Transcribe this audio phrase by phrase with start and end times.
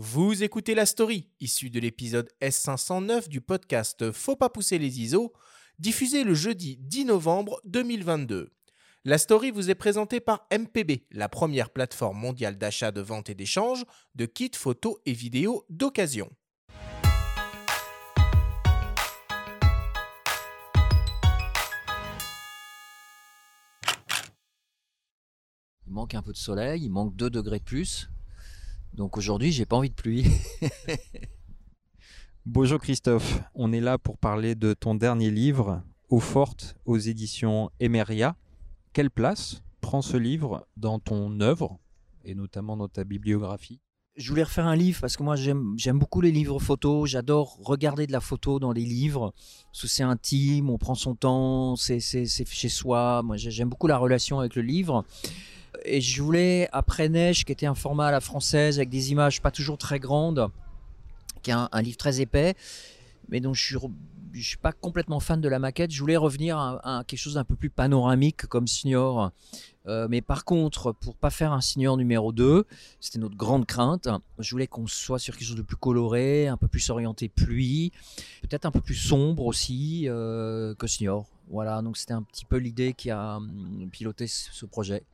[0.00, 5.32] Vous écoutez la story, issue de l'épisode S509 du podcast Faut pas pousser les ISO,
[5.80, 8.52] diffusé le jeudi 10 novembre 2022.
[9.04, 13.34] La story vous est présentée par MPB, la première plateforme mondiale d'achat, de vente et
[13.34, 13.84] d'échange
[14.14, 16.30] de kits photos et vidéos d'occasion.
[25.88, 28.08] Il manque un peu de soleil, il manque 2 degrés de plus.
[28.94, 30.26] Donc aujourd'hui, j'ai pas envie de pluie.
[32.46, 37.70] Bonjour Christophe, on est là pour parler de ton dernier livre, Eau forte, aux éditions
[37.78, 38.36] Emeria.
[38.94, 41.78] Quelle place prend ce livre dans ton œuvre
[42.24, 43.80] et notamment dans ta bibliographie?
[44.16, 48.06] Je voulais refaire un livre parce que moi j'aime beaucoup les livres photos, j'adore regarder
[48.06, 49.32] de la photo dans les livres,
[49.70, 53.98] parce que c'est intime, on prend son temps, c'est chez soi, moi j'aime beaucoup la
[53.98, 55.04] relation avec le livre.
[55.84, 59.40] Et je voulais, après Neige, qui était un format à la française, avec des images
[59.40, 60.48] pas toujours très grandes,
[61.42, 62.54] qui est un, livre très épais,
[63.28, 63.76] mais dont je suis,
[64.42, 67.56] suis pas complètement fan de la maquette, je voulais revenir à, quelque chose d'un peu
[67.56, 69.30] plus panoramique comme Signor.
[69.86, 72.64] Euh, mais par contre, pour pas faire un Signor numéro 2,
[73.00, 74.08] c'était notre grande crainte.
[74.38, 77.92] Je voulais qu'on soit sur quelque chose de plus coloré, un peu plus orienté pluie,
[78.42, 81.26] peut-être un peu plus sombre aussi euh, que Signor.
[81.50, 85.04] Voilà, donc c'était un petit peu l'idée qui a hum, piloté ce projet.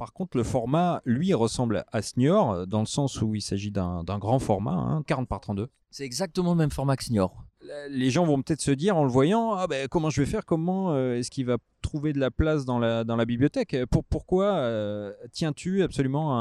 [0.00, 4.02] Par contre, le format, lui, ressemble à Senior, dans le sens où il s'agit d'un
[4.18, 5.68] grand format, 40 hein, par 32.
[5.90, 7.44] C'est exactement le même format que Senior.
[7.90, 10.46] Les gens vont peut-être se dire en le voyant, ah ben, comment je vais faire,
[10.46, 13.76] comment euh, est-ce qu'il va trouver de la place dans la, dans la bibliothèque?
[13.90, 16.34] Pour, Pourquoi euh, tiens-tu absolument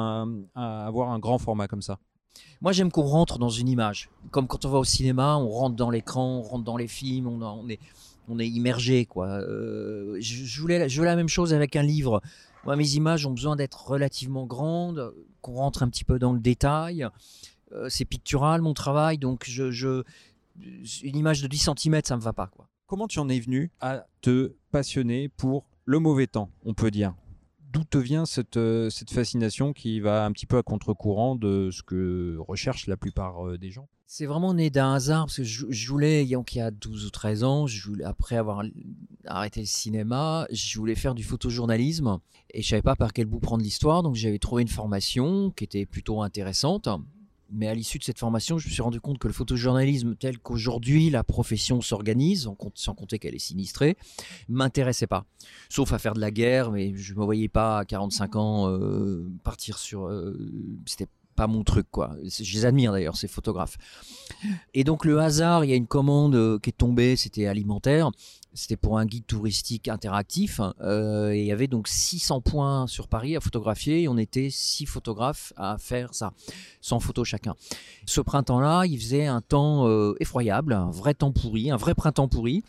[0.55, 1.99] à, avoir un grand format comme ça?
[2.61, 4.09] Moi, j'aime qu'on rentre dans une image.
[4.31, 7.27] Comme quand on va au cinéma, on rentre dans l'écran, on rentre dans les films,
[7.27, 7.79] on, on est,
[8.29, 9.05] on est immergé.
[9.05, 9.27] Quoi.
[9.27, 12.21] Euh, je, voulais, je voulais la même chose avec un livre.
[12.65, 16.39] Moi, mes images ont besoin d'être relativement grandes, qu'on rentre un petit peu dans le
[16.39, 17.07] détail.
[17.71, 20.03] Euh, c'est pictural mon travail, donc je,
[21.03, 22.47] une image de 10 cm, ça me va pas.
[22.47, 22.67] Quoi.
[22.87, 27.13] Comment tu en es venu à te passionner pour le mauvais temps, on peut dire?
[27.71, 31.69] D'où te vient cette, euh, cette fascination qui va un petit peu à contre-courant de
[31.71, 33.87] ce que recherchent la plupart euh, des gens?
[34.07, 37.43] C'est vraiment né d'un hasard parce que je, voulais, il y a 12 ou 13
[37.43, 38.63] ans, je voulais, après avoir
[39.25, 42.19] arrêté le cinéma, je voulais faire du photojournalisme
[42.53, 45.63] et je savais pas par quel bout prendre l'histoire, donc j'avais trouvé une formation qui
[45.63, 46.89] était plutôt intéressante.
[47.51, 50.37] Mais à l'issue de cette formation, je me suis rendu compte que le photojournalisme tel
[50.37, 53.97] qu'aujourd'hui la profession s'organise, sans compter qu'elle est sinistrée,
[54.49, 55.25] m'intéressait pas.
[55.67, 59.27] Sauf à faire de la guerre, mais je me voyais pas à 45 ans euh,
[59.43, 60.07] partir sur.
[60.07, 60.37] Euh,
[61.39, 62.17] pas mon truc, quoi.
[62.21, 63.77] Je les admire d'ailleurs, ces photographes.
[64.73, 68.11] Et donc, le hasard, il y a une commande euh, qui est tombée, c'était alimentaire.
[68.53, 70.59] C'était pour un guide touristique interactif.
[70.81, 74.01] Euh, et il y avait donc 600 points sur Paris à photographier.
[74.01, 76.33] Et on était six photographes à faire ça,
[76.81, 77.55] 100 photos chacun.
[78.05, 82.27] Ce printemps-là, il faisait un temps euh, effroyable, un vrai temps pourri, un vrai printemps
[82.27, 82.63] pourri.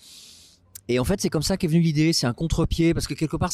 [0.87, 2.12] Et en fait, c'est comme ça qu'est venue l'idée.
[2.12, 3.50] C'est un contre-pied parce que quelque part,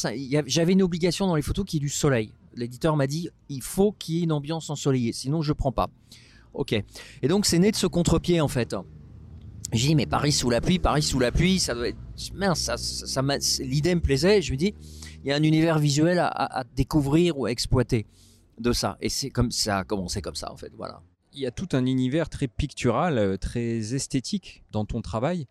[0.46, 2.32] j'avais une obligation dans les photos qui est du soleil.
[2.56, 5.88] L'éditeur m'a dit il faut qu'il y ait une ambiance ensoleillée, sinon je prends pas.
[6.54, 6.72] Ok.
[6.72, 8.74] Et donc c'est né de ce contre-pied en fait.
[9.72, 11.98] J'ai dit mais Paris sous la pluie, Paris sous la pluie, ça doit être
[12.34, 12.60] mince.
[12.60, 13.22] Ça, ça,
[13.60, 14.40] l'idée me plaisait.
[14.40, 14.74] Je me dis
[15.22, 18.06] il y a un univers visuel à, découvrir ou à exploiter
[18.58, 18.96] de ça.
[19.00, 20.72] Et c'est comme ça a commencé comme ça en fait.
[20.76, 21.02] Voilà.
[21.32, 25.46] Il y a tout un univers très pictural, euh, très esthétique dans ton travail.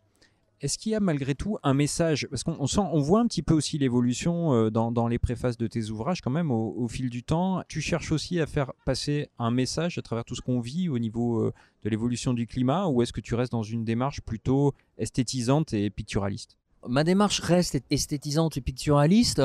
[0.65, 2.25] Est-ce qu'il y a malgré tout un message?
[2.31, 5.67] Parce qu'on sent, on voit un petit peu aussi l'évolution euh, dans, les préfaces de
[5.67, 7.61] tes ouvrages quand même au, fil du temps.
[7.67, 10.97] Tu cherches aussi à faire passer un message à travers tout ce qu'on vit au
[10.97, 11.53] niveau euh,
[11.83, 15.91] de l'évolution du climat ou est-ce que tu restes dans une démarche plutôt esthétisante et
[15.91, 16.57] picturaliste?
[16.87, 19.43] Ma démarche reste esthétisante et picturaliste,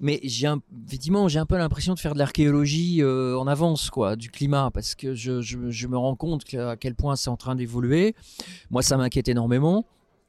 [0.00, 0.48] mais j'ai
[0.88, 4.72] effectivement j'ai un peu l'impression de faire de l'archéologie euh, en avance quoi du climat
[4.74, 8.16] parce que je, je me rends compte à quel point c'est en train d'évoluer.
[8.70, 9.86] Moi ça m'inquiète énormément.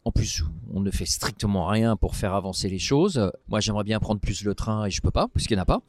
[0.07, 0.41] En plus,
[0.73, 3.29] on ne fait strictement rien pour faire avancer les choses.
[3.49, 5.65] Moi, j'aimerais bien prendre plus le train et je peux pas, puisqu'il n'y en a
[5.65, 5.81] pas,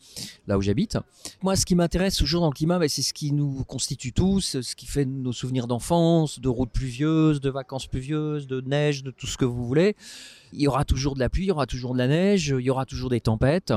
[0.48, 0.98] là où j'habite.
[1.40, 4.60] Moi, ce qui m'intéresse toujours dans le climat, ben, c'est ce qui nous constitue tous,
[4.60, 9.12] ce qui fait nos souvenirs d'enfance, de routes pluvieuses, de vacances pluvieuses, de neige, de
[9.12, 9.94] tout ce que vous voulez.
[10.52, 12.64] Il y aura toujours de la pluie, il y aura toujours de la neige, il
[12.64, 13.72] y aura toujours des tempêtes.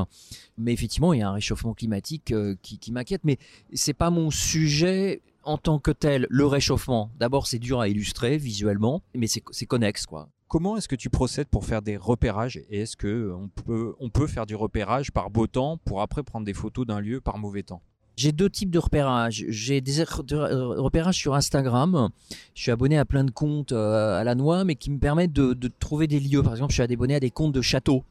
[0.57, 3.21] Mais effectivement, il y a un réchauffement climatique euh, qui, qui m'inquiète.
[3.25, 3.37] Mais
[3.73, 8.37] c'est pas mon sujet en tant que tel, le réchauffement, d'abord c'est dur à illustrer
[8.37, 10.29] visuellement, mais c'est connexe quoi.
[10.51, 14.09] Comment est-ce que tu procèdes pour faire des repérages et est-ce que on peut, on
[14.09, 17.37] peut faire du repérage par beau temps pour après prendre des photos d'un lieu par
[17.37, 17.81] mauvais temps?
[18.17, 19.45] J'ai deux types de repérages.
[19.47, 22.09] J'ai des repérages sur Instagram.
[22.53, 25.31] Je suis abonné à plein de comptes euh, à la noix, mais qui me permettent
[25.31, 26.43] de, de, trouver des lieux.
[26.43, 28.03] Par exemple, je suis abonné à des comptes de châteaux.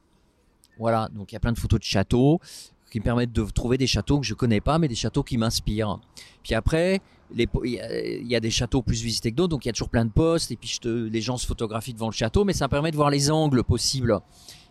[0.79, 2.41] Voilà, donc il y a plein de photos de châteaux
[2.91, 5.37] qui me permettent de trouver des châteaux que je connais pas, mais des châteaux qui
[5.37, 6.01] m'inspirent.
[6.43, 7.03] Puis après,
[7.37, 10.05] il y, a- des châteaux plus visités que d'autres, donc il y a toujours plein
[10.05, 12.97] de postes, et puis les gens se photographient devant le château, mais ça permet de
[12.97, 14.19] voir les angles possibles.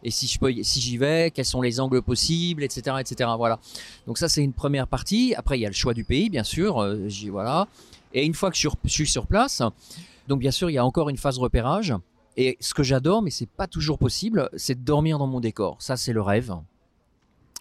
[0.04, 3.30] Et si je peux, si j'y vais, quels sont les angles possibles, etc., etc.
[3.38, 3.60] Voilà.
[4.08, 5.34] Donc ça c'est une première partie.
[5.36, 6.80] Après il y a le choix du pays, bien sûr.
[6.82, 7.68] euh, j'y- voilà.
[8.14, 9.62] Et une fois que je suis, sur place,
[10.28, 11.94] donc bien sûr il y a encore une phase repérage.
[12.38, 15.76] Et ce que j'adore, mais c'est pas toujours possible, c'est de dormir dans mon décor.
[15.80, 16.54] Ça c'est le rêve.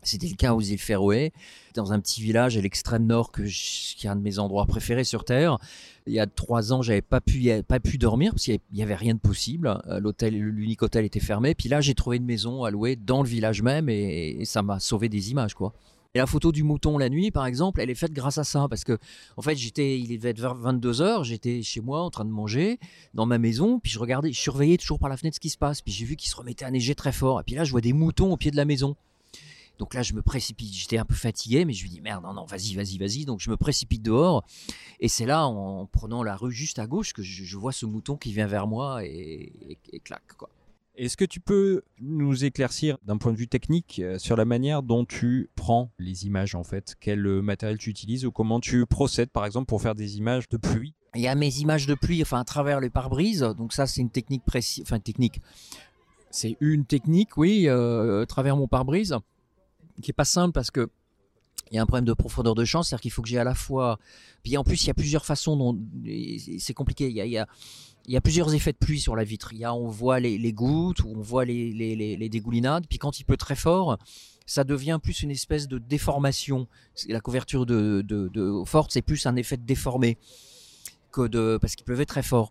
[0.03, 1.33] C'était le cas aux îles Féroé,
[1.75, 5.25] dans un petit village à l'extrême nord qui est un de mes endroits préférés sur
[5.25, 5.59] Terre.
[6.07, 8.95] Il y a trois ans, j'avais pas pu, pas pu dormir parce qu'il y avait
[8.95, 9.81] rien de possible.
[9.89, 11.55] Euh, L'hôtel, l'unique hôtel était fermé.
[11.55, 14.81] Puis là, j'ai trouvé une maison à louer dans le village même et, ça m'a
[14.81, 15.73] sauvé des images, quoi.
[16.15, 18.67] Et la photo du mouton la nuit, par exemple, elle est faite grâce à ça
[18.71, 18.97] parce que,
[19.37, 22.31] en fait, j'étais, il devait être vers 22 heures, j'étais chez moi en train de
[22.31, 22.79] manger
[23.13, 25.59] dans ma maison, puis je regardais, je surveillais toujours par la fenêtre ce qui se
[25.59, 25.83] passe.
[25.83, 27.41] Puis j'ai vu qu'il se remettait à neiger très fort.
[27.41, 28.97] Et puis là, je vois des moutons au pied de la maison.
[29.79, 30.75] Donc là, je me précipite.
[30.75, 33.25] J'étais un peu fatigué, mais je lui dis merde, non, non, vas-y, vas-y, vas-y.
[33.25, 34.45] Donc je me précipite dehors.
[35.01, 37.87] Et c'est là, en prenant la rue juste à gauche, que je, je vois ce
[37.87, 40.51] mouton qui vient vers moi et, et, et clac, quoi.
[40.97, 44.83] Est-ce que tu peux nous éclaircir d'un point de vue technique euh, sur la manière
[44.83, 46.97] dont tu prends les images en fait?
[46.99, 50.49] Quel euh, matériel tu utilises ou comment tu procèdes par exemple pour faire des images
[50.49, 50.95] de pluie?
[51.15, 53.43] Il y a mes images de pluie, enfin à travers les pare-brises.
[53.57, 54.83] Donc ça, c'est une technique précise.
[54.83, 55.41] Enfin, technique.
[56.33, 59.17] C'est une technique, oui, euh, à travers mon pare-brise,
[60.03, 60.89] qui est pas simple parce que
[61.71, 63.45] il y a un problème de profondeur de champ, c'est-à-dire qu'il faut que j'ai à
[63.45, 63.99] la fois.
[64.43, 65.79] Puis en plus, il y a plusieurs façons dont
[66.59, 67.09] c'est compliqué.
[67.09, 67.47] Il y a, il
[68.07, 69.53] il plusieurs effets de pluie sur la vitre.
[69.53, 72.87] Il y a, on voit les, gouttes, ou on voit les, dégoulinades.
[72.89, 73.99] Puis quand il pleut très fort,
[74.47, 76.69] ça devient plus une espèce de déformation.
[77.09, 80.17] La couverture de, forte, c'est plus un effet de déformé
[81.13, 82.51] que de parce qu'il pleuvait très fort.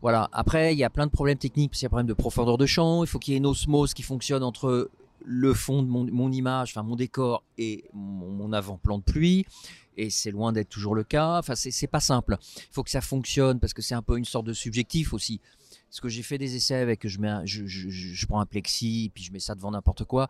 [0.00, 0.28] Voilà.
[0.32, 1.70] Après, il y a plein de problèmes techniques.
[1.72, 3.04] parce qu'il y a un problème de profondeur de champ.
[3.04, 4.90] Il faut qu'il y ait une osmose qui fonctionne entre
[5.24, 9.46] le fond de mon, image, enfin mon décor et mon, avant-plan de pluie.
[9.96, 11.38] Et c'est loin d'être toujours le cas.
[11.38, 12.36] Enfin, c'est pas simple.
[12.56, 15.40] Il faut que ça fonctionne parce que c'est un peu une sorte de subjectif aussi.
[15.88, 19.22] Parce que j'ai fait des essais avec, je, mets un- je, prends un plexi, puis
[19.22, 20.28] je mets ça devant n'importe quoi.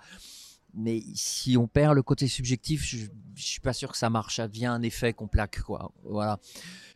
[0.74, 4.36] Mais si on perd le côté subjectif, je, je suis pas sûr que ça marche.
[4.36, 5.92] Ça devient un effet qu'on plaque, quoi.
[6.04, 6.40] Voilà.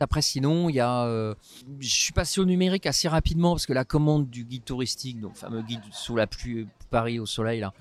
[0.01, 1.05] Après, sinon, il y a.
[1.05, 1.35] euh,
[1.79, 5.35] je suis passé au numérique assez rapidement parce que la commande du guide touristique, donc
[5.35, 7.73] le fameux guide sous la pluie, Paris au soleil, là,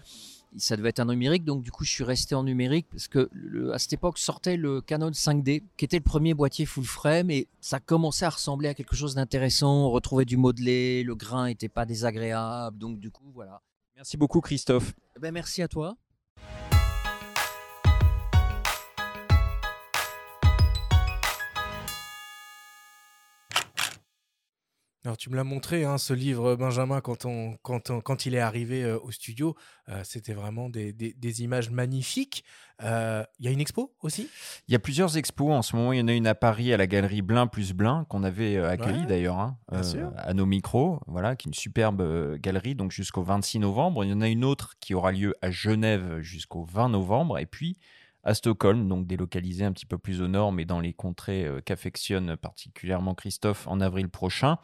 [0.57, 1.43] ça devait être un numérique.
[1.43, 4.57] Donc, du coup, je suis resté en numérique parce que le- à cette époque sortait
[4.57, 8.69] le Canon 5D, qui était le premier boîtier full frame et ça commençait à ressembler
[8.69, 9.87] à quelque chose d'intéressant.
[9.87, 12.77] On retrouvait du modelé, le grain était pas désagréable.
[12.77, 13.61] Donc, du coup, voilà.
[13.95, 14.93] Merci beaucoup Christophe.
[15.15, 15.95] Eh Ben, merci à toi.
[25.07, 28.35] Alors tu me l'as montré, hein, ce livre, Benjamin, quand, on, quand, on- quand il
[28.35, 29.55] est arrivé euh, au studio,
[29.87, 32.43] euh, c'était vraiment des, des- des images magnifiques.
[32.83, 34.27] Euh, Il y a une expo aussi?
[34.67, 35.93] Il y a plusieurs expos en ce moment.
[35.93, 38.57] Il y en a une à Paris à la galerie Blin plus Blin qu'on avait
[38.57, 39.57] euh, accueillie Ouais, d'ailleurs hein,
[40.17, 44.03] à nos micros, voilà, qui est une superbe euh, galerie donc jusqu'au 26 novembre.
[44.03, 47.45] Il y en a une autre qui aura lieu à Genève jusqu'au 20 novembre et
[47.45, 47.77] puis
[48.27, 51.61] à Stockholm, donc délocalisé un petit peu plus au nord, mais dans les contrées euh,
[51.61, 54.57] qu'affectionne particulièrement Christophe en avril prochain.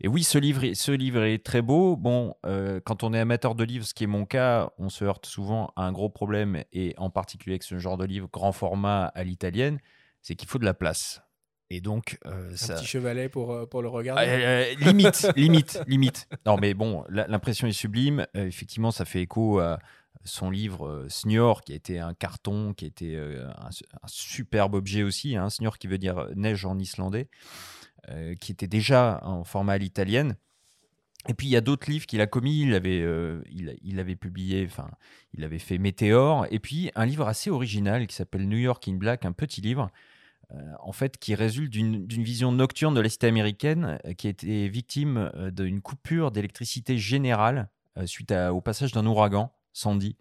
[0.00, 1.96] Et oui, ce livre, est- ce livre est très beau.
[1.96, 5.04] Bon, euh, quand on est amateur de livres, ce qui est mon cas, on se
[5.04, 8.52] heurte souvent à un gros problème, et en particulier avec ce genre de livre grand
[8.52, 9.78] format à l'italienne,
[10.22, 11.22] c'est qu'il faut de la place.
[11.70, 12.74] Et donc, euh, Un ça...
[12.74, 16.28] petit chevalet pour, euh, pour le Ah, regarder euh, limite, limite, limite.
[16.46, 18.26] Non, mais bon, l'impression est sublime.
[18.34, 19.78] Effectivement, ça fait écho à
[20.24, 23.70] son livre euh, Snior, qui a été un carton, qui a été euh, un,
[24.06, 25.36] superbe objet aussi.
[25.36, 27.28] Hein, Snior qui veut dire neige en islandais,
[28.10, 30.36] euh, qui était déjà en format à l'italienne.
[31.28, 32.62] Et puis il y a d'autres livres qu'il a commis.
[32.62, 34.90] Il avait, euh, il, il avait publié, enfin,
[35.34, 36.46] il avait fait Météore.
[36.50, 39.90] Et puis un livre assez original qui s'appelle New York in Black, un petit livre
[40.54, 44.30] euh, en fait, qui résulte d'une vision nocturne de la cité américaine euh, qui a
[44.30, 50.16] été victime euh, d'une coupure d'électricité générale euh, suite au passage d'un ouragan, Sandy.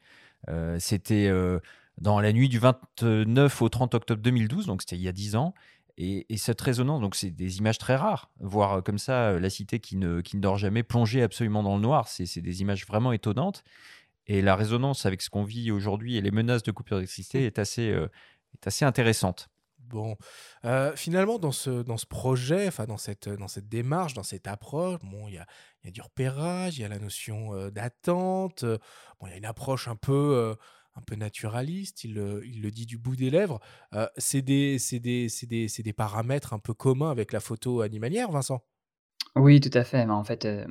[0.49, 1.59] Euh, c'était euh,
[1.97, 5.35] dans la nuit du 29 au 30 octobre 2012, donc c'était il y a 10
[5.35, 5.53] ans.
[5.97, 9.49] Et, et cette résonance, donc c'est des images très rares, voir euh, comme ça la
[9.49, 12.61] cité qui ne, qui ne dort jamais, plongée absolument dans le noir, c'est c'est des
[12.61, 13.63] images vraiment étonnantes.
[14.27, 17.59] Et la résonance avec ce qu'on vit aujourd'hui et les menaces de coupure d'électricité est
[17.59, 18.07] assez, euh,
[18.53, 19.49] est assez intéressante.
[19.91, 20.15] Bon,
[20.65, 24.47] Euh, finalement, dans ce, dans ce projet, enfin dans cette, dans cette démarche, dans cette
[24.47, 25.45] approche, bon, il y a,
[25.83, 28.77] y a du repérage, il y a la notion euh, d'attente, euh,
[29.19, 30.55] bon, il y a une approche un peu,
[30.95, 33.59] un peu naturaliste, il, il le dit du bout des lèvres.
[34.17, 38.61] C'est des, des, des, des paramètres un peu communs avec la photo animalière, Vincent?
[39.37, 40.03] Oui, tout à fait.
[40.09, 40.65] En fait, euh,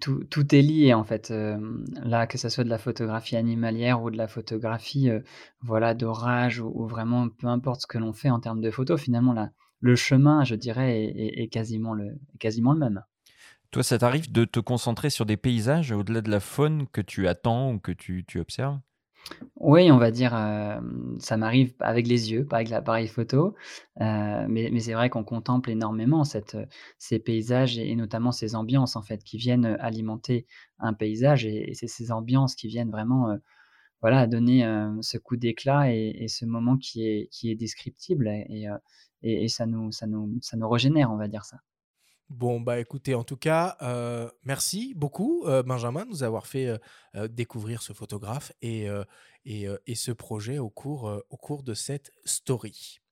[0.00, 0.94] tout, tout est lié.
[0.94, 1.58] En fait, Euh,
[2.04, 5.20] là, que ce soit de la photographie animalière ou de la photographie, euh,
[5.62, 9.32] voilà, d'orage ou, vraiment peu importe ce que l'on fait en termes de photo, finalement,
[9.32, 13.02] la- le chemin, je dirais, est, quasiment, le, quasiment le même.
[13.72, 17.26] Toi, ça t'arrive de te concentrer sur des paysages au-delà de la faune que tu
[17.26, 18.78] attends ou que tu, tu observes?
[19.56, 20.32] Oui, on va dire,
[21.18, 23.54] ça m'arrive avec les yeux, pas avec l'appareil photo,
[23.98, 26.56] mais mais c'est vrai qu'on contemple énormément cette,
[26.98, 30.46] ces paysages et notamment ces ambiances, en fait, qui viennent, alimenter
[30.78, 33.36] un paysage et c'est ces ambiances qui viennent vraiment,
[34.02, 34.64] voilà, donner,
[35.00, 38.66] ce coup d'éclat et ce moment qui est qui est descriptible et
[39.22, 41.58] et ça nous ça nous ça nous régénère, on va dire ça.
[42.30, 46.78] Bon, bah écoutez, en tout cas, euh, merci beaucoup, euh, Benjamin, de nous avoir fait
[47.14, 48.88] euh, découvrir ce photographe et,
[49.94, 53.03] ce projet au cours de cette story.